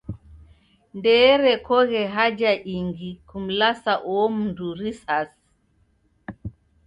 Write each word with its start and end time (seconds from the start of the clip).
Ndeerekoghe 0.97 2.01
haja 2.15 2.51
ingi 2.75 3.09
kumlasa 3.27 3.93
uo 4.11 4.25
mndu 4.37 4.67
risasi. 4.79 5.41